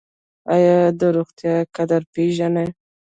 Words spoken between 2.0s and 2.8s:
پیژنئ؟